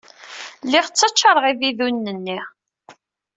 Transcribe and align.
Lliɣ 0.65 0.85
ttacaṛeɣ 0.87 1.45
ibidunen-nni. 1.51 2.39